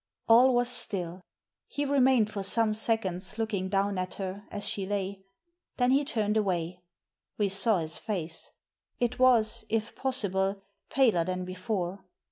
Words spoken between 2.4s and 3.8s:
some seconds look ing